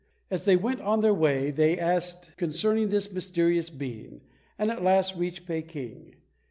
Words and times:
As 0.31 0.45
they 0.45 0.55
went 0.55 0.81
on 0.81 1.01
their 1.01 1.13
way 1.13 1.51
they 1.51 1.77
asked 1.77 2.35
concerning 2.35 2.89
this 2.89 3.11
mysterious 3.13 3.69
being, 3.69 4.21
and 4.57 4.71
at 4.71 4.81
last 4.81 5.15
reached 5.15 5.45
Peking. 5.45 6.15